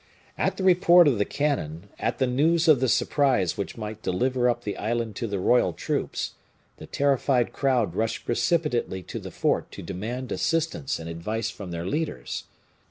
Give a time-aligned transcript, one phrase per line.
[0.35, 4.49] At the report of the cannon, at the news of the surprise which might deliver
[4.49, 6.31] up the island to the royal troops,
[6.77, 11.85] the terrified crowd rushed precipitately to the fort to demand assistance and advice from their
[11.85, 12.45] leaders.